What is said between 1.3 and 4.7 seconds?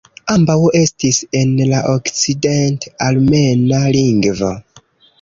en la okcident-armena lingvo.